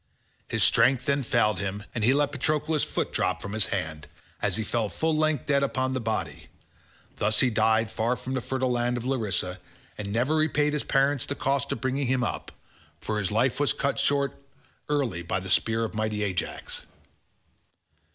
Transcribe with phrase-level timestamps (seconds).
[0.47, 4.07] His strength then failed him and he let Patroclus' foot drop from his hand,
[4.41, 6.47] as he fell full length dead upon the body;
[7.17, 9.59] thus he died far from the fertile land of Larissa,
[9.99, 12.51] and never repaid his parents the cost of bringing him up,
[12.99, 14.33] for his life was cut short
[14.89, 16.87] early by the spear of mighty Ajax.